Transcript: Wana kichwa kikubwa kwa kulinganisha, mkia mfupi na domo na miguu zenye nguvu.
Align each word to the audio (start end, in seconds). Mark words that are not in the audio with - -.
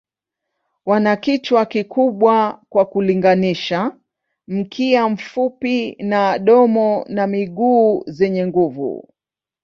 Wana 0.85 1.15
kichwa 1.15 1.65
kikubwa 1.65 2.61
kwa 2.69 2.85
kulinganisha, 2.85 3.95
mkia 4.47 5.09
mfupi 5.09 5.95
na 5.99 6.39
domo 6.39 7.05
na 7.09 7.27
miguu 7.27 8.03
zenye 8.07 8.47
nguvu. 8.47 9.07